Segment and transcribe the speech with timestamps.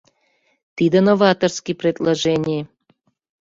[0.75, 2.61] Тиде новаторский предложений.